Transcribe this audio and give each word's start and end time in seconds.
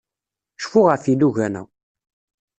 Cfu 0.59 0.79
ɣef 0.89 1.03
yilugan-a. 1.07 1.63